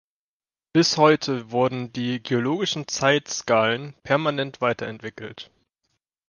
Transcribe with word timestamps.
Bis 0.73 0.97
heute 0.97 1.51
wurden 1.51 1.93
die 1.93 2.23
geologischen 2.23 2.87
Zeitskalen 2.87 3.93
permanent 4.01 4.59
weiterentwickelt. 4.59 5.51